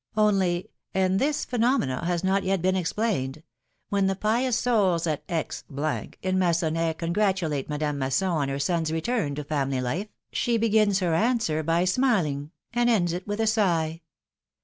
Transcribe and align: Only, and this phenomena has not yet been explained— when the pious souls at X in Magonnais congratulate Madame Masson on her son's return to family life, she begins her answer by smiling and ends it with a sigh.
Only, 0.17 0.71
and 0.95 1.19
this 1.19 1.45
phenomena 1.45 2.03
has 2.05 2.23
not 2.23 2.41
yet 2.43 2.59
been 2.59 2.75
explained— 2.75 3.43
when 3.91 4.07
the 4.07 4.15
pious 4.15 4.57
souls 4.57 5.05
at 5.05 5.21
X 5.29 5.63
in 5.69 6.39
Magonnais 6.39 6.95
congratulate 6.97 7.69
Madame 7.69 7.99
Masson 7.99 8.29
on 8.29 8.49
her 8.49 8.57
son's 8.57 8.91
return 8.91 9.35
to 9.35 9.43
family 9.43 9.79
life, 9.79 10.07
she 10.33 10.57
begins 10.57 11.01
her 11.01 11.13
answer 11.13 11.61
by 11.61 11.85
smiling 11.85 12.49
and 12.73 12.89
ends 12.89 13.13
it 13.13 13.27
with 13.27 13.39
a 13.39 13.45
sigh. 13.45 14.01